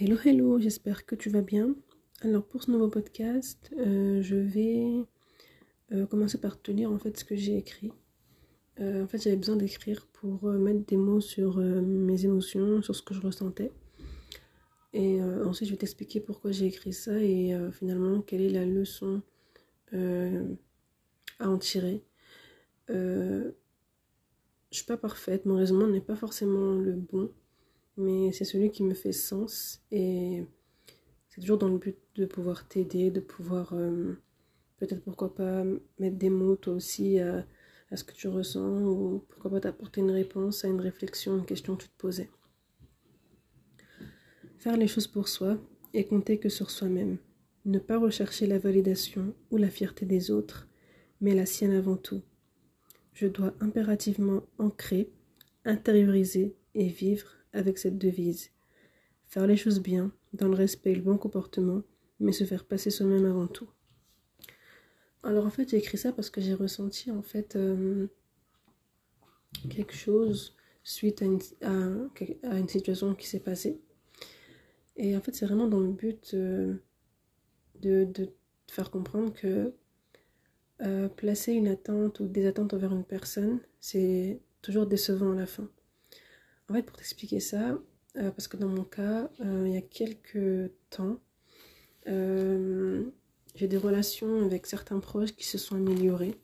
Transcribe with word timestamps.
Hello, 0.00 0.16
hello, 0.24 0.60
j'espère 0.60 1.06
que 1.06 1.16
tu 1.16 1.28
vas 1.28 1.42
bien. 1.42 1.74
Alors 2.20 2.44
pour 2.44 2.62
ce 2.62 2.70
nouveau 2.70 2.86
podcast, 2.86 3.74
euh, 3.78 4.22
je 4.22 4.36
vais 4.36 5.04
euh, 5.90 6.06
commencer 6.06 6.40
par 6.40 6.62
te 6.62 6.70
lire 6.70 6.92
en 6.92 7.00
fait 7.00 7.18
ce 7.18 7.24
que 7.24 7.34
j'ai 7.34 7.56
écrit. 7.56 7.90
Euh, 8.78 9.02
en 9.02 9.08
fait, 9.08 9.20
j'avais 9.20 9.34
besoin 9.34 9.56
d'écrire 9.56 10.06
pour 10.12 10.44
mettre 10.52 10.86
des 10.86 10.96
mots 10.96 11.20
sur 11.20 11.56
mes 11.56 12.24
émotions, 12.24 12.80
sur 12.80 12.94
ce 12.94 13.02
que 13.02 13.12
je 13.12 13.20
ressentais. 13.20 13.72
Et 14.92 15.20
ensuite, 15.20 15.68
je 15.68 15.74
vais 15.74 15.78
t'expliquer 15.78 16.20
pourquoi 16.20 16.52
j'ai 16.52 16.66
écrit 16.66 16.92
ça 16.92 17.18
et 17.18 17.52
finalement 17.72 18.20
quelle 18.20 18.42
est 18.42 18.50
la 18.50 18.66
leçon 18.66 19.20
à 19.92 21.50
en 21.50 21.58
tirer. 21.58 22.04
je 22.88 23.50
suis 24.70 24.86
pas 24.86 24.96
parfaite, 24.96 25.44
mon 25.44 25.56
raisonnement 25.56 25.88
n'est 25.88 26.00
pas 26.00 26.14
forcément 26.14 26.74
le 26.74 26.92
bon 26.92 27.32
mais 27.98 28.32
c'est 28.32 28.44
celui 28.44 28.70
qui 28.70 28.84
me 28.84 28.94
fait 28.94 29.12
sens 29.12 29.82
et 29.90 30.44
c'est 31.28 31.40
toujours 31.40 31.58
dans 31.58 31.68
le 31.68 31.78
but 31.78 31.98
de 32.14 32.26
pouvoir 32.26 32.66
t'aider, 32.68 33.10
de 33.10 33.20
pouvoir 33.20 33.72
euh, 33.74 34.14
peut-être 34.78 35.02
pourquoi 35.02 35.34
pas 35.34 35.64
mettre 35.98 36.16
des 36.16 36.30
mots 36.30 36.56
toi 36.56 36.74
aussi 36.74 37.18
à, 37.18 37.44
à, 37.90 37.96
ce 37.96 38.04
que 38.04 38.12
tu 38.12 38.28
ressens 38.28 38.82
ou 38.82 39.24
pourquoi 39.28 39.50
pas 39.50 39.60
t'apporter 39.60 40.00
une 40.00 40.12
réponse 40.12 40.64
à 40.64 40.68
une 40.68 40.80
réflexion, 40.80 41.36
une 41.36 41.44
question 41.44 41.76
que 41.76 41.82
tu 41.82 41.88
te 41.88 41.98
posais. 41.98 42.30
Faire 44.58 44.76
les 44.76 44.88
choses 44.88 45.08
pour 45.08 45.28
soi 45.28 45.58
et 45.92 46.04
compter 46.04 46.38
que 46.38 46.48
sur 46.48 46.70
soi-même. 46.70 47.18
Ne 47.64 47.78
pas 47.80 47.98
rechercher 47.98 48.46
la 48.46 48.58
validation 48.58 49.34
ou 49.50 49.56
la 49.56 49.70
fierté 49.70 50.06
des 50.06 50.30
autres, 50.30 50.68
mais 51.20 51.34
la 51.34 51.46
sienne 51.46 51.72
avant 51.72 51.96
tout. 51.96 52.22
Je 53.12 53.26
dois 53.26 53.54
impérativement 53.60 54.44
ancrer, 54.58 55.10
intérioriser 55.64 56.54
et 56.74 56.86
vivre 56.86 57.37
avec 57.52 57.78
cette 57.78 57.98
devise. 57.98 58.50
Faire 59.26 59.46
les 59.46 59.56
choses 59.56 59.80
bien, 59.80 60.12
dans 60.32 60.48
le 60.48 60.54
respect 60.54 60.92
et 60.92 60.94
le 60.94 61.02
bon 61.02 61.18
comportement, 61.18 61.82
mais 62.20 62.32
se 62.32 62.44
faire 62.44 62.64
passer 62.64 62.90
soi-même 62.90 63.26
avant 63.26 63.46
tout. 63.46 63.68
Alors 65.22 65.46
en 65.46 65.50
fait 65.50 65.68
j'ai 65.68 65.76
écrit 65.76 65.98
ça 65.98 66.12
parce 66.12 66.30
que 66.30 66.40
j'ai 66.40 66.54
ressenti 66.54 67.10
en 67.10 67.22
fait 67.22 67.56
euh, 67.56 68.06
quelque 69.68 69.94
chose 69.94 70.56
suite 70.84 71.22
à 71.22 71.26
une, 71.26 72.68
situation 72.68 73.14
qui 73.14 73.26
s'est 73.26 73.40
passée. 73.40 73.80
Et 74.96 75.16
en 75.16 75.20
fait 75.20 75.34
c'est 75.34 75.46
vraiment 75.46 75.68
dans 75.68 75.80
le 75.80 75.92
but 75.92 76.32
euh, 76.34 76.74
de, 77.80 78.04
de, 78.04 78.30
faire 78.70 78.90
comprendre 78.90 79.32
que 79.32 79.72
euh, 80.82 81.08
placer 81.08 81.52
une 81.52 81.68
attente 81.68 82.20
ou 82.20 82.28
des 82.28 82.46
attentes 82.46 82.72
envers 82.72 82.92
une 82.92 83.04
personne, 83.04 83.60
c'est 83.80 84.40
toujours 84.62 84.86
décevant 84.86 85.32
à 85.32 85.34
la 85.34 85.46
fin. 85.46 85.68
En 86.68 86.74
fait, 86.74 86.82
pour 86.82 86.96
t'expliquer 86.96 87.40
ça, 87.40 87.78
euh, 88.16 88.30
parce 88.30 88.48
que 88.48 88.56
dans 88.56 88.68
mon 88.68 88.84
cas, 88.84 89.30
euh, 89.40 89.64
il 89.66 89.72
y 89.72 89.76
a 89.76 89.82
quelques 89.82 90.70
temps, 90.90 91.18
euh, 92.06 93.04
j'ai 93.54 93.68
des 93.68 93.76
relations 93.76 94.44
avec 94.44 94.66
certains 94.66 95.00
proches 95.00 95.34
qui 95.34 95.44
se 95.44 95.56
sont 95.56 95.76
améliorées. 95.76 96.36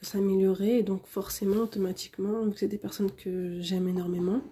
Que 0.00 0.16
amélioré, 0.16 0.78
et 0.78 0.82
donc 0.82 1.06
forcément, 1.06 1.62
automatiquement, 1.62 2.50
c'est 2.56 2.68
des 2.68 2.78
personnes 2.78 3.12
que 3.12 3.60
j'aime 3.60 3.86
énormément, 3.86 4.42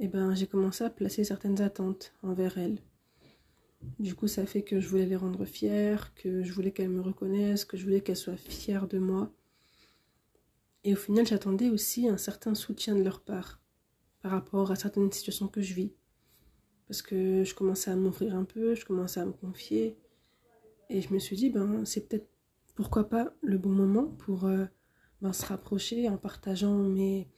et 0.00 0.04
eh 0.04 0.08
ben, 0.08 0.34
j'ai 0.34 0.46
commencé 0.46 0.84
à 0.84 0.90
placer 0.90 1.24
certaines 1.24 1.60
attentes 1.60 2.12
envers 2.22 2.56
elles. 2.56 2.78
Du 3.98 4.14
coup, 4.14 4.28
ça 4.28 4.46
fait 4.46 4.62
que 4.62 4.80
je 4.80 4.88
voulais 4.88 5.06
les 5.06 5.16
rendre 5.16 5.44
fières, 5.44 6.14
que 6.14 6.42
je 6.42 6.52
voulais 6.52 6.70
qu'elles 6.70 6.88
me 6.88 7.00
reconnaissent, 7.00 7.64
que 7.64 7.76
je 7.76 7.84
voulais 7.84 8.00
qu'elles 8.00 8.16
soient 8.16 8.36
fières 8.36 8.86
de 8.86 8.98
moi. 8.98 9.30
Et 10.84 10.92
au 10.92 10.96
final, 10.96 11.26
j'attendais 11.26 11.70
aussi 11.70 12.08
un 12.08 12.16
certain 12.16 12.54
soutien 12.54 12.94
de 12.94 13.02
leur 13.02 13.20
part 13.20 13.60
par 14.20 14.32
rapport 14.32 14.70
à 14.70 14.76
certaines 14.76 15.12
situations 15.12 15.48
que 15.48 15.60
je 15.60 15.74
vis. 15.74 15.92
Parce 16.86 17.02
que 17.02 17.44
je 17.44 17.54
commençais 17.54 17.90
à 17.90 17.96
m'ouvrir 17.96 18.34
un 18.34 18.44
peu, 18.44 18.74
je 18.74 18.84
commençais 18.84 19.20
à 19.20 19.26
me 19.26 19.32
confier. 19.32 19.98
Et 20.88 21.02
je 21.02 21.12
me 21.12 21.18
suis 21.18 21.36
dit, 21.36 21.50
ben, 21.50 21.84
c'est 21.84 22.08
peut-être, 22.08 22.28
pourquoi 22.74 23.08
pas, 23.08 23.34
le 23.42 23.58
bon 23.58 23.70
moment 23.70 24.06
pour 24.06 24.46
euh, 24.46 24.64
ben, 25.20 25.32
se 25.32 25.44
rapprocher 25.44 26.08
en 26.08 26.16
partageant 26.16 26.76
mes, 26.76 27.28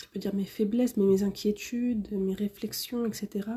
je 0.00 0.06
peux 0.08 0.18
dire 0.18 0.34
mes 0.34 0.44
faiblesses, 0.44 0.96
mes 0.96 1.22
inquiétudes, 1.22 2.12
mes 2.12 2.34
réflexions, 2.34 3.06
etc. 3.06 3.48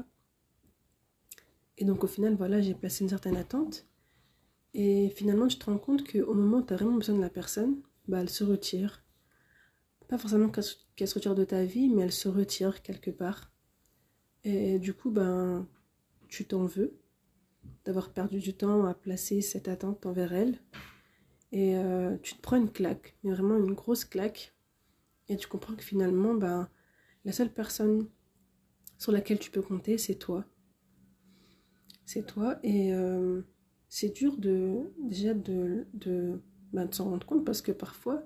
Et 1.78 1.86
donc 1.86 2.04
au 2.04 2.08
final, 2.08 2.36
voilà, 2.36 2.62
j'ai 2.62 2.74
placé 2.74 3.04
une 3.04 3.10
certaine 3.10 3.36
attente. 3.36 3.88
Et 4.74 5.10
finalement, 5.10 5.48
tu 5.48 5.58
te 5.58 5.66
rends 5.66 5.78
compte 5.78 6.10
qu'au 6.10 6.34
moment 6.34 6.58
où 6.58 6.62
tu 6.62 6.74
as 6.74 6.78
vraiment 6.78 6.98
besoin 6.98 7.16
de 7.16 7.22
la 7.22 7.30
personne, 7.30 7.82
bah, 8.08 8.22
elle 8.22 8.30
se 8.30 8.44
retire. 8.44 9.04
Pas 10.08 10.18
forcément 10.18 10.50
qu'elle 10.50 11.08
se 11.08 11.16
retire 11.16 11.36
de 11.36 11.44
ta 11.44 11.64
vie, 11.64 11.90
mais 11.90 12.04
elle 12.04 12.12
se 12.12 12.28
retire 12.28 12.82
quelque 12.82 13.12
part. 13.12 13.52
Et 14.44 14.78
du 14.78 14.94
coup, 14.94 15.10
ben, 15.10 15.68
tu 16.28 16.46
t'en 16.46 16.66
veux 16.66 17.00
d'avoir 17.84 18.12
perdu 18.12 18.40
du 18.40 18.54
temps 18.54 18.86
à 18.86 18.94
placer 18.94 19.42
cette 19.42 19.68
attente 19.68 20.06
envers 20.06 20.34
elle. 20.34 20.60
Et 21.52 21.76
euh, 21.78 22.18
tu 22.22 22.36
te 22.36 22.42
prends 22.42 22.58
une 22.58 22.72
claque, 22.72 23.16
mais 23.24 23.34
vraiment 23.34 23.58
une 23.58 23.74
grosse 23.74 24.06
claque. 24.06 24.54
Et 25.30 25.38
tu 25.38 25.48
comprends 25.48 25.76
que 25.76 25.84
finalement, 25.84 26.36
ben, 26.36 26.70
la 27.24 27.32
seule 27.32 27.52
personne 27.52 28.08
sur 29.00 29.12
laquelle 29.12 29.40
tu 29.40 29.52
peux 29.52 29.62
compter, 29.62 29.98
c'est 29.98 30.16
toi. 30.16 30.46
C'est 32.06 32.26
toi. 32.26 32.60
Et 32.64 32.94
euh, 32.94 33.42
c'est 33.90 34.14
dur 34.14 34.38
de 34.38 34.92
déjà 35.00 35.34
de, 35.34 35.88
de 35.94 36.42
bah, 36.76 36.86
de 36.86 36.94
s'en 36.94 37.06
rendre 37.10 37.26
compte 37.26 37.46
parce 37.46 37.62
que 37.62 37.72
parfois, 37.72 38.24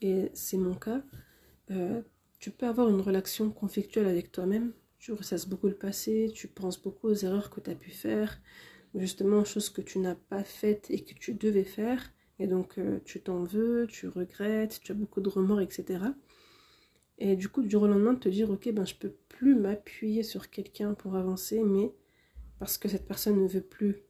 et 0.00 0.30
c'est 0.34 0.56
mon 0.56 0.74
cas, 0.74 1.02
euh, 1.70 2.02
tu 2.40 2.50
peux 2.50 2.66
avoir 2.66 2.88
une 2.88 3.00
relation 3.00 3.50
conflictuelle 3.50 4.08
avec 4.08 4.32
toi-même. 4.32 4.72
Tu 4.98 5.12
ressasses 5.12 5.48
beaucoup 5.48 5.68
le 5.68 5.76
passé, 5.76 6.30
tu 6.34 6.48
penses 6.48 6.82
beaucoup 6.82 7.08
aux 7.08 7.14
erreurs 7.14 7.50
que 7.50 7.60
tu 7.60 7.70
as 7.70 7.76
pu 7.76 7.90
faire, 7.90 8.40
justement 8.96 9.44
choses 9.44 9.70
que 9.70 9.80
tu 9.80 10.00
n'as 10.00 10.16
pas 10.16 10.42
faites 10.42 10.90
et 10.90 11.04
que 11.04 11.14
tu 11.14 11.34
devais 11.34 11.64
faire. 11.64 12.12
Et 12.40 12.48
donc 12.48 12.78
euh, 12.78 12.98
tu 13.04 13.20
t'en 13.20 13.44
veux, 13.44 13.86
tu 13.88 14.08
regrettes, 14.08 14.80
tu 14.82 14.90
as 14.90 14.96
beaucoup 14.96 15.20
de 15.20 15.28
remords, 15.28 15.60
etc. 15.60 16.04
Et 17.18 17.36
du 17.36 17.48
coup, 17.48 17.62
du 17.62 17.70
jour 17.70 17.82
au 17.82 17.86
lendemain, 17.86 18.14
de 18.14 18.18
te 18.18 18.28
dire, 18.28 18.50
ok, 18.50 18.72
ben 18.72 18.84
je 18.84 18.96
peux 18.96 19.14
plus 19.28 19.54
m'appuyer 19.54 20.24
sur 20.24 20.50
quelqu'un 20.50 20.94
pour 20.94 21.14
avancer, 21.14 21.62
mais 21.62 21.92
parce 22.58 22.78
que 22.78 22.88
cette 22.88 23.06
personne 23.06 23.40
ne 23.40 23.46
veut 23.46 23.60
plus 23.60 24.02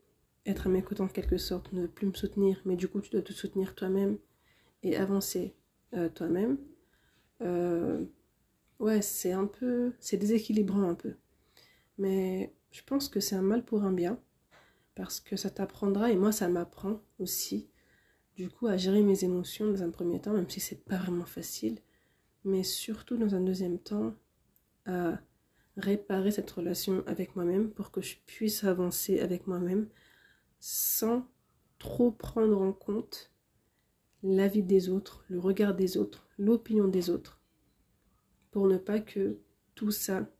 être 0.46 0.66
à 0.66 0.70
mes 0.70 0.82
côtés 0.82 1.02
en 1.02 1.08
quelque 1.08 1.38
sorte, 1.38 1.72
ne 1.72 1.86
plus 1.86 2.06
me 2.06 2.14
soutenir, 2.14 2.60
mais 2.64 2.76
du 2.76 2.88
coup 2.88 3.00
tu 3.00 3.10
dois 3.10 3.22
te 3.22 3.32
soutenir 3.32 3.74
toi-même 3.74 4.18
et 4.82 4.96
avancer 4.96 5.54
euh, 5.94 6.08
toi-même. 6.08 6.58
Euh, 7.42 8.04
ouais, 8.78 9.02
c'est 9.02 9.32
un 9.32 9.46
peu, 9.46 9.92
c'est 10.00 10.16
déséquilibrant 10.16 10.88
un 10.88 10.94
peu. 10.94 11.14
Mais 11.98 12.52
je 12.70 12.82
pense 12.82 13.08
que 13.08 13.20
c'est 13.20 13.36
un 13.36 13.42
mal 13.42 13.64
pour 13.64 13.84
un 13.84 13.92
bien, 13.92 14.18
parce 14.94 15.20
que 15.20 15.36
ça 15.36 15.50
t'apprendra, 15.50 16.10
et 16.10 16.16
moi 16.16 16.32
ça 16.32 16.48
m'apprend 16.48 17.00
aussi, 17.18 17.68
du 18.36 18.48
coup, 18.48 18.66
à 18.66 18.76
gérer 18.76 19.02
mes 19.02 19.24
émotions 19.24 19.70
dans 19.70 19.82
un 19.82 19.90
premier 19.90 20.20
temps, 20.20 20.32
même 20.32 20.48
si 20.48 20.60
c'est 20.60 20.84
pas 20.84 20.96
vraiment 20.96 21.26
facile, 21.26 21.78
mais 22.44 22.62
surtout 22.64 23.16
dans 23.16 23.34
un 23.34 23.40
deuxième 23.40 23.78
temps, 23.78 24.14
à 24.86 25.20
réparer 25.76 26.30
cette 26.30 26.50
relation 26.50 27.02
avec 27.06 27.36
moi-même 27.36 27.70
pour 27.70 27.90
que 27.90 28.00
je 28.00 28.16
puisse 28.26 28.64
avancer 28.64 29.20
avec 29.20 29.46
moi-même 29.46 29.88
sans 30.64 31.26
trop 31.80 32.12
prendre 32.12 32.62
en 32.62 32.72
compte 32.72 33.32
l'avis 34.22 34.62
des 34.62 34.88
autres, 34.88 35.24
le 35.28 35.40
regard 35.40 35.74
des 35.74 35.96
autres, 35.96 36.28
l'opinion 36.38 36.86
des 36.86 37.10
autres, 37.10 37.42
pour 38.52 38.68
ne 38.68 38.78
pas 38.78 39.00
que 39.00 39.40
tout 39.74 39.90
ça 39.90 40.30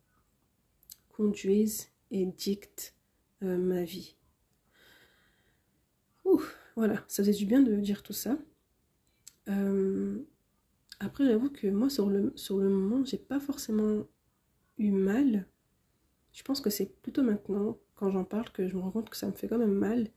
conduise 1.09 1.89
et 2.13 2.25
dicte 2.25 2.95
euh, 3.43 3.59
ma 3.59 3.83
vie. 3.83 4.17
Ouh, 6.25 6.41
voilà, 6.77 7.05
ça 7.09 7.25
faisait 7.25 7.37
du 7.37 7.45
bien 7.45 7.61
de 7.61 7.75
dire 7.75 8.05
tout 8.05 8.13
ça. 8.13 8.39
Euh, 9.49 10.23
après, 11.01 11.27
j'avoue 11.27 11.51
que 11.51 11.67
moi, 11.67 11.91
sur 11.91 12.09
le, 12.09 12.33
sur 12.37 12.59
le 12.59 12.69
moment, 12.69 13.05
j'ai 13.05 13.19
pas 13.19 13.41
forcément 13.41 14.07
eu 14.79 14.93
mal. 14.93 15.49
Je 16.33 16.43
pense 16.43 16.61
que 16.61 16.71
c'est 16.71 16.87
plutôt 17.03 17.23
maintenant 17.23 17.79
quand 17.95 18.11
j'en 18.11 18.25
parle 18.25 18.51
que 18.51 18.69
je 18.69 18.77
me 18.77 18.81
rends 18.83 18.91
compte 18.91 19.11
que 19.11 19.17
ça 19.17 19.27
me 19.27 19.33
fait 19.33 19.49
quand 19.49 19.59
même 19.59 19.75
mal. 19.75 20.09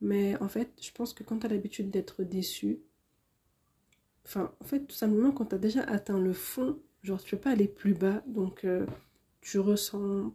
Mais 0.00 0.36
en 0.42 0.48
fait, 0.48 0.70
je 0.82 0.92
pense 0.92 1.14
que 1.14 1.24
quand 1.24 1.38
tu 1.40 1.46
as 1.46 1.48
l'habitude 1.50 1.90
d'être 1.90 2.22
déçu, 2.24 2.80
enfin, 4.24 4.52
en 4.60 4.64
fait, 4.64 4.80
tout 4.86 4.94
simplement, 4.94 5.32
quand 5.32 5.46
tu 5.46 5.54
as 5.54 5.58
déjà 5.58 5.82
atteint 5.84 6.18
le 6.20 6.32
fond, 6.32 6.78
genre, 7.02 7.22
tu 7.22 7.36
peux 7.36 7.42
pas 7.42 7.50
aller 7.52 7.68
plus 7.68 7.94
bas, 7.94 8.22
donc 8.26 8.64
euh, 8.64 8.86
tu 9.40 9.58
ressens 9.58 10.34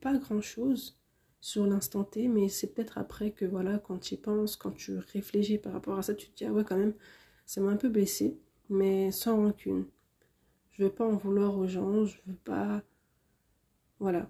pas 0.00 0.16
grand 0.18 0.40
chose 0.40 0.98
sur 1.40 1.66
l'instant 1.66 2.04
T, 2.04 2.28
mais 2.28 2.48
c'est 2.48 2.68
peut-être 2.74 2.98
après 2.98 3.30
que, 3.32 3.44
voilà, 3.44 3.78
quand 3.78 3.98
tu 3.98 4.14
y 4.14 4.16
penses, 4.18 4.56
quand 4.56 4.72
tu 4.72 4.98
réfléchis 4.98 5.58
par 5.58 5.72
rapport 5.72 5.98
à 5.98 6.02
ça, 6.02 6.14
tu 6.14 6.28
te 6.30 6.36
dis, 6.36 6.44
ah 6.44 6.52
ouais, 6.52 6.64
quand 6.64 6.76
même, 6.76 6.94
ça 7.46 7.60
m'a 7.60 7.70
un 7.70 7.76
peu 7.76 7.88
blessé, 7.88 8.38
mais 8.68 9.10
sans 9.12 9.36
rancune. 9.36 9.86
Je 10.72 10.84
veux 10.84 10.90
pas 10.92 11.06
en 11.06 11.16
vouloir 11.16 11.56
aux 11.58 11.66
gens, 11.68 12.04
je 12.06 12.18
veux 12.26 12.34
pas. 12.36 12.82
Voilà. 14.00 14.28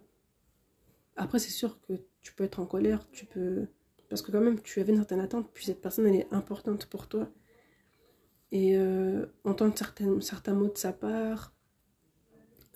Après, 1.19 1.41
c'est 1.41 1.51
sûr 1.51 1.81
que 1.81 1.95
tu 2.23 2.33
peux 2.33 2.45
être 2.45 2.61
en 2.61 2.67
colère, 2.67 3.09
tu 3.11 3.27
peux. 3.27 3.67
Parce 4.09 4.23
que 4.23 4.31
quand 4.31 4.41
même, 4.41 4.61
tu 4.63 4.81
avais 4.81 4.93
une 4.93 4.99
certaine 4.99 5.21
attente, 5.21 5.51
puis 5.53 5.67
cette 5.67 5.83
personne, 5.83 6.07
elle 6.07 6.15
est 6.15 6.33
importante 6.33 6.87
pour 6.87 7.09
toi. 7.09 7.29
Et 8.53 8.77
euh, 8.79 9.27
entendre 9.45 9.77
certains, 9.77 10.21
certains 10.21 10.55
mots 10.55 10.69
de 10.69 10.79
sa 10.79 10.93
part, 10.93 11.55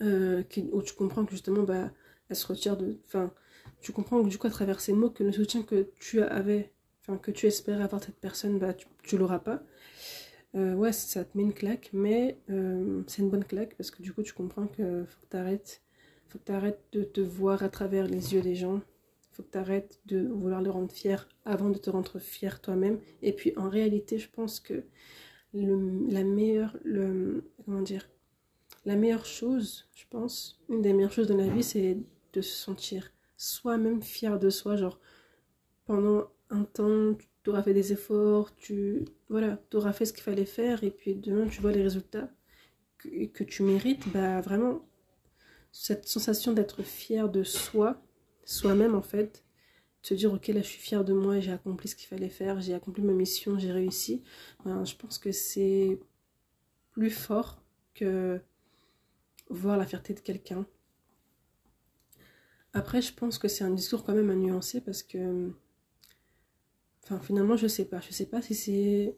euh, 0.03 0.43
où 0.73 0.83
tu 0.83 0.95
comprends 0.95 1.25
que 1.25 1.31
justement, 1.31 1.63
bah, 1.63 1.93
elle 2.29 2.37
se 2.37 2.47
retire 2.47 2.77
de. 2.77 2.99
Enfin, 3.07 3.33
tu 3.81 3.93
comprends 3.93 4.21
du 4.23 4.37
coup 4.39 4.49
à 4.49 4.51
travers 4.51 4.81
ces 4.81 4.93
mots 4.93 5.11
que 5.11 5.23
le 5.23 5.33
soutien 5.33 5.63
que 5.63 5.91
tu 6.01 6.21
avais, 6.21 6.73
enfin 7.01 7.19
que 7.19 7.31
tu 7.31 7.47
espérais 7.47 7.85
avoir 7.85 8.03
cette 8.03 8.19
personne, 8.19 8.59
bah 8.59 8.75
tu, 8.75 8.87
tu 9.05 9.17
l'auras 9.17 9.39
pas. 9.39 9.63
Euh, 10.57 10.75
ouais, 10.75 10.93
ça 10.93 11.25
te 11.25 11.37
met 11.39 11.45
une 11.45 11.55
claque, 11.55 11.91
mais 11.93 12.39
c'est 13.07 13.23
une 13.23 13.31
bonne 13.31 13.45
claque 13.45 13.77
parce 13.77 13.91
que 13.91 14.03
du 14.03 14.13
coup 14.13 14.23
tu 14.23 14.33
comprends 14.35 14.67
que 14.67 15.05
faut 15.07 15.21
que 15.21 15.27
t'arrêtes, 15.27 15.82
faut 16.33 16.39
que 16.39 16.45
t'arrêtes 16.45 16.83
de 16.93 17.05
te 17.05 17.21
voir 17.21 17.63
à 17.63 17.69
travers 17.69 18.07
les 18.07 18.33
yeux 18.33 18.41
des 18.41 18.55
gens, 18.55 18.81
faut 19.33 19.43
que 19.43 19.51
t'arrêtes 19.51 20.01
de 20.07 20.27
vouloir 20.29 20.63
le 20.63 20.71
rendre 20.71 20.91
fier 20.91 21.29
avant 21.45 21.69
de 21.69 21.77
te 21.77 21.91
rendre 21.91 22.19
fier 22.19 22.59
toi-même. 22.63 22.99
Et 23.21 23.35
puis 23.35 23.53
en 23.59 23.69
réalité, 23.69 24.19
je 24.19 24.31
pense 24.31 24.59
que 24.59 24.85
la 25.53 26.25
meilleure, 26.25 26.79
le, 26.85 27.45
comment 27.67 27.83
dire, 27.83 28.09
la 28.87 28.97
meilleure 28.97 29.27
chose, 29.27 29.89
je 29.95 30.05
pense, 30.09 30.59
une 30.71 30.81
des 30.81 30.95
meilleures 30.95 31.13
choses 31.13 31.29
de 31.29 31.35
la 31.35 31.49
vie, 31.49 31.63
c'est 31.63 31.99
de 32.33 32.41
se 32.41 32.57
sentir 32.57 33.13
soi-même 33.37 34.01
fier 34.01 34.39
de 34.39 34.49
soi. 34.49 34.77
Genre, 34.77 34.99
pendant 35.85 36.31
un 36.49 36.65
temps, 36.65 37.15
tu 37.45 37.51
auras 37.51 37.63
fait 37.63 37.75
des 37.75 37.93
efforts, 37.93 38.55
tu 38.57 39.05
voilà, 39.29 39.61
auras 39.75 39.93
fait 39.93 40.07
ce 40.07 40.15
qu'il 40.15 40.23
fallait 40.23 40.47
faire, 40.47 40.83
et 40.83 40.91
puis 40.91 41.15
demain, 41.15 41.47
tu 41.47 41.61
vois 41.61 41.73
les 41.73 41.83
résultats 41.83 42.31
que, 42.97 43.27
que 43.27 43.45
tu 43.45 43.63
mérites. 43.65 44.11
Bah, 44.15 44.41
vraiment, 44.41 44.83
cette 45.73 46.07
sensation 46.07 46.53
d'être 46.53 46.83
fier 46.83 47.29
de 47.29 47.43
soi, 47.43 48.01
soi-même 48.45 48.95
en 48.95 49.03
fait, 49.03 49.45
se 50.03 50.15
dire, 50.15 50.33
ok, 50.33 50.49
là, 50.49 50.61
je 50.61 50.67
suis 50.67 50.81
fier 50.81 51.05
de 51.05 51.13
moi, 51.13 51.41
j'ai 51.41 51.53
accompli 51.53 51.89
ce 51.89 51.97
qu'il 51.97 52.09
fallait 52.09 52.29
faire, 52.29 52.61
j'ai 52.61 52.75
accompli 52.75 53.03
ma 53.03 53.13
mission, 53.13 53.59
j'ai 53.59 53.73
réussi. 53.73 54.23
Ben, 54.65 54.85
je 54.85 54.97
pense 54.97 55.19
que 55.19 55.33
c'est 55.33 55.99
plus 56.91 57.11
fort 57.11 57.63
que 57.95 58.41
voir 59.49 59.77
la 59.77 59.87
fierté 59.87 60.13
de 60.13 60.21
quelqu'un. 60.21 60.67
Après, 62.75 63.03
je 63.03 63.13
pense 63.15 63.39
que 63.39 63.49
c'est 63.49 63.65
un 63.65 63.71
discours 63.71 64.05
quand 64.05 64.15
même 64.15 64.31
à 64.31 64.35
nuancer 64.35 64.81
parce 64.81 65.03
que, 65.03 65.53
finalement, 67.23 67.57
je 67.57 67.67
sais 67.67 67.85
pas. 67.85 68.01
Je 68.01 68.13
sais 68.13 68.27
pas 68.27 68.43
si 68.43 68.55
c'est 68.55 69.17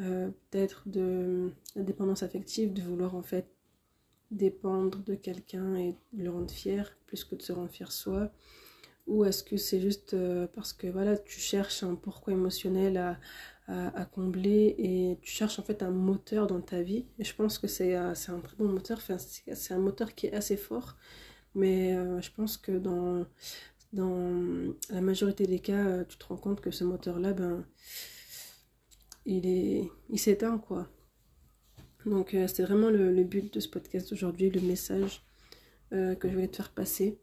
euh, 0.00 0.30
peut-être 0.50 0.88
de 0.88 1.52
la 1.76 1.82
dépendance 1.82 2.22
affective, 2.22 2.72
de 2.72 2.82
vouloir 2.82 3.14
en 3.14 3.22
fait 3.22 3.48
dépendre 4.30 5.02
de 5.04 5.14
quelqu'un 5.14 5.76
et 5.76 5.96
le 6.16 6.30
rendre 6.30 6.50
fier 6.50 6.96
plus 7.06 7.24
que 7.24 7.34
de 7.34 7.42
se 7.42 7.52
rendre 7.52 7.70
fier 7.70 7.90
soi? 7.92 8.30
Ou 9.06 9.24
est-ce 9.24 9.42
que 9.42 9.56
c'est 9.56 9.80
juste 9.80 10.14
euh, 10.14 10.46
parce 10.54 10.72
que 10.72 10.86
voilà, 10.86 11.16
tu 11.18 11.40
cherches 11.40 11.82
un 11.82 11.96
pourquoi 11.96 12.32
émotionnel 12.32 12.96
à, 12.96 13.18
à, 13.66 14.04
combler 14.04 14.74
et 14.78 15.18
tu 15.22 15.30
cherches 15.30 15.58
en 15.58 15.62
fait 15.62 15.82
un 15.82 15.90
moteur 15.90 16.46
dans 16.46 16.60
ta 16.60 16.82
vie? 16.82 17.06
Et 17.18 17.24
je 17.24 17.34
pense 17.34 17.58
que 17.58 17.66
c'est 17.66 17.94
un 17.94 18.14
très 18.14 18.56
bon 18.56 18.68
moteur, 18.68 19.00
c'est 19.00 19.74
un 19.74 19.78
moteur 19.78 20.14
qui 20.14 20.26
est 20.26 20.32
assez 20.32 20.56
fort, 20.56 20.96
mais 21.54 21.94
euh, 21.96 22.20
je 22.20 22.30
pense 22.30 22.56
que 22.56 22.72
dans, 22.72 23.26
dans 23.92 24.74
la 24.90 25.00
majorité 25.00 25.46
des 25.46 25.60
cas, 25.60 25.84
euh, 25.86 26.04
tu 26.04 26.16
te 26.18 26.24
rends 26.26 26.36
compte 26.36 26.60
que 26.60 26.70
ce 26.70 26.84
moteur-là, 26.84 27.32
ben, 27.32 27.64
il 29.26 29.46
est 29.46 29.90
il 30.08 30.18
s'éteint 30.18 30.58
quoi. 30.58 30.88
Donc 32.06 32.30
c'était 32.30 32.62
vraiment 32.62 32.90
le, 32.90 33.22
but 33.24 33.52
de 33.52 33.60
ce 33.60 33.68
podcast 33.68 34.10
d'aujourd'hui, 34.10 34.50
le 34.50 34.60
message 34.60 35.22
que 35.90 36.16
je 36.22 36.28
voulais 36.28 36.48
te 36.48 36.56
faire 36.56 36.72
passer. 36.72 37.18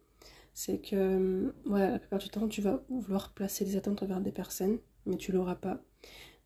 C'est 0.53 0.79
que 0.79 1.53
voilà, 1.65 1.91
la 1.91 1.99
plupart 1.99 2.19
du 2.19 2.29
temps, 2.29 2.47
tu 2.47 2.61
vas 2.61 2.83
vouloir 2.89 3.33
placer 3.33 3.65
des 3.65 3.75
attentes 3.75 4.01
envers 4.03 4.21
des 4.21 4.31
personnes, 4.31 4.79
mais 5.05 5.17
tu 5.17 5.31
l'auras 5.31 5.55
pas. 5.55 5.81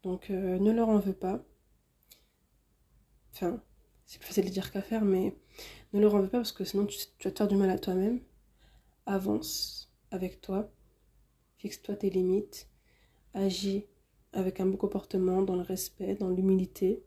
Donc 0.03 0.29
euh, 0.29 0.59
ne 0.59 0.71
leur 0.71 0.89
en 0.89 0.99
veux 0.99 1.13
pas. 1.13 1.43
Enfin, 3.33 3.61
c'est 4.05 4.19
plus 4.19 4.27
facile 4.27 4.45
de 4.45 4.49
dire 4.49 4.71
qu'à 4.71 4.81
faire, 4.81 5.05
mais 5.05 5.35
ne 5.93 6.01
leur 6.01 6.15
en 6.15 6.21
veux 6.21 6.29
pas 6.29 6.39
parce 6.39 6.51
que 6.51 6.65
sinon 6.65 6.85
tu, 6.85 6.97
vas 7.23 7.31
te 7.31 7.37
faire 7.37 7.47
du 7.47 7.55
mal 7.55 7.69
à 7.69 7.79
toi-même. 7.79 8.19
Avance 9.05 9.91
avec 10.11 10.41
toi. 10.41 10.71
Fixe-toi 11.57 11.95
tes 11.95 12.09
limites. 12.09 12.67
Agis 13.33 13.85
avec 14.33 14.59
un 14.59 14.65
bon 14.65 14.77
comportement, 14.77 15.41
dans 15.41 15.55
le 15.55 15.61
respect, 15.61 16.15
dans 16.15 16.29
l'humilité, 16.29 17.03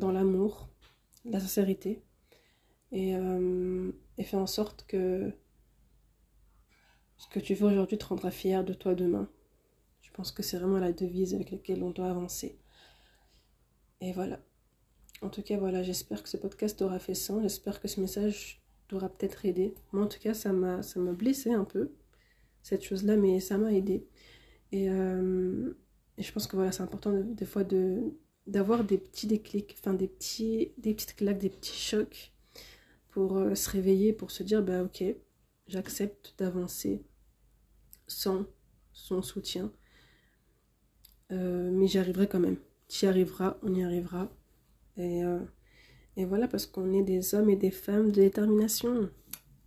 dans 0.00 0.10
l'amour, 0.10 0.68
la 1.24 1.38
sincérité. 1.38 2.02
Et, 2.90 3.14
euh, 3.14 3.92
fais 4.24 4.36
en 4.36 4.46
sorte 4.46 4.84
que 4.86 5.32
ce 7.16 7.28
que 7.28 7.38
tu 7.38 7.54
fais 7.54 7.64
aujourd'hui 7.64 7.96
te 7.96 8.04
rendra 8.04 8.30
fier 8.30 8.64
de 8.64 8.74
toi 8.74 8.94
demain. 8.94 9.28
Je 10.02 10.10
pense 10.10 10.32
que 10.32 10.42
c'est 10.42 10.58
vraiment 10.58 10.78
la 10.78 10.92
devise 10.92 11.34
avec 11.34 11.50
laquelle 11.50 11.82
on 11.82 11.90
doit 11.90 12.10
avancer. 12.10 12.58
Et 14.00 14.12
voilà. 14.12 14.40
En 15.22 15.28
tout 15.28 15.42
cas, 15.42 15.58
voilà, 15.58 15.82
j'espère 15.82 16.22
que 16.22 16.28
ce 16.28 16.36
podcast 16.36 16.78
t'aura 16.78 16.98
fait 16.98 17.14
sens. 17.14 17.42
J'espère 17.42 17.80
que 17.80 17.88
ce 17.88 18.00
message 18.00 18.62
t'aura 18.88 19.08
peut-être 19.08 19.44
aidé. 19.46 19.74
Moi, 19.92 20.04
en 20.04 20.08
tout 20.08 20.18
cas, 20.18 20.34
ça 20.34 20.52
m'a, 20.52 20.80
blessé 21.12 21.52
un 21.52 21.64
peu, 21.64 21.92
cette 22.62 22.82
chose-là, 22.82 23.16
mais 23.16 23.40
ça 23.40 23.58
m'a 23.58 23.72
aidé. 23.72 24.06
Et, 24.72 24.90
euh, 24.90 25.72
et, 26.18 26.22
je 26.22 26.32
pense 26.32 26.46
que 26.46 26.56
voilà, 26.56 26.72
c'est 26.72 26.82
important 26.82 27.12
des 27.12 27.44
fois 27.46 27.64
de, 27.64 28.14
d'avoir 28.46 28.84
des 28.84 28.98
petits 28.98 29.26
déclics, 29.26 29.76
enfin 29.78 29.94
des, 29.94 30.08
petits, 30.08 30.72
des 30.78 30.94
petites 30.94 31.16
claques, 31.16 31.38
des 31.38 31.50
petits 31.50 31.78
chocs 31.78 32.32
pour 33.10 33.36
euh, 33.36 33.54
se 33.54 33.70
réveiller, 33.70 34.12
pour 34.12 34.30
se 34.30 34.42
dire, 34.42 34.62
bah 34.62 34.82
ok, 34.82 35.04
j'accepte 35.66 36.34
d'avancer 36.38 37.04
sans 38.06 38.46
son 38.92 39.22
soutien 39.22 39.72
euh, 41.32 41.70
mais 41.72 41.86
j'y 41.86 41.98
arriverai 41.98 42.26
quand 42.28 42.40
même. 42.40 42.56
Tu 42.88 43.06
y 43.06 43.08
arriveras, 43.08 43.56
on 43.62 43.74
y 43.74 43.82
arrivera. 43.84 44.30
Et, 44.96 45.24
euh, 45.24 45.38
et 46.16 46.24
voilà, 46.24 46.48
parce 46.48 46.66
qu'on 46.66 46.92
est 46.92 47.02
des 47.02 47.34
hommes 47.34 47.50
et 47.50 47.56
des 47.56 47.70
femmes 47.70 48.10
de 48.10 48.20
détermination. 48.20 49.10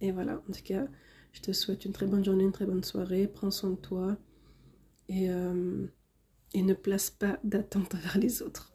Et 0.02 0.12
voilà, 0.12 0.42
en 0.50 0.52
tout 0.52 0.64
cas, 0.64 0.88
je 1.32 1.42
te 1.42 1.52
souhaite 1.54 1.86
une 1.86 1.94
très 1.94 2.06
bonne 2.06 2.24
journée, 2.26 2.44
une 2.44 2.52
très 2.52 2.66
bonne 2.66 2.84
soirée. 2.84 3.28
Prends 3.28 3.52
soin 3.52 3.72
de 3.72 3.76
toi. 3.78 4.18
Et, 5.10 5.30
et 6.54 6.62
ne 6.62 6.74
place 6.74 7.10
pas 7.10 7.40
d'attente 7.44 7.96
envers 7.96 8.18
les 8.18 8.42
autres. 8.42 8.73